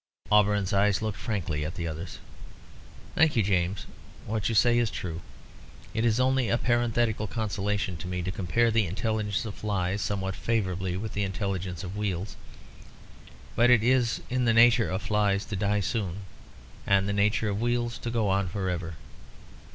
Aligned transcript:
Auberon's 0.31 0.73
eyes 0.73 1.03
looked 1.03 1.19
frankly 1.19 1.63
at 1.63 1.75
the 1.75 1.87
other's. 1.87 2.17
"Thank 3.13 3.35
you, 3.35 3.43
James; 3.43 3.85
what 4.25 4.49
you 4.49 4.55
say 4.55 4.79
is 4.79 4.89
true. 4.89 5.21
It 5.93 6.03
is 6.03 6.19
only 6.19 6.49
a 6.49 6.57
parenthetical 6.57 7.27
consolation 7.27 7.97
to 7.97 8.07
me 8.07 8.23
to 8.23 8.31
compare 8.31 8.71
the 8.71 8.87
intelligence 8.87 9.45
of 9.45 9.53
flies 9.53 10.01
somewhat 10.01 10.35
favourably 10.35 10.97
with 10.97 11.13
the 11.13 11.21
intelligence 11.21 11.83
of 11.83 11.95
wheels. 11.95 12.35
But 13.55 13.69
it 13.69 13.83
is 13.83 14.21
the 14.27 14.39
nature 14.39 14.89
of 14.89 15.03
flies 15.03 15.45
to 15.45 15.55
die 15.55 15.81
soon, 15.81 16.21
and 16.87 17.07
the 17.07 17.13
nature 17.13 17.49
of 17.49 17.61
wheels 17.61 17.99
to 17.99 18.09
go 18.09 18.27
on 18.27 18.47
for 18.49 18.71
ever. 18.71 18.95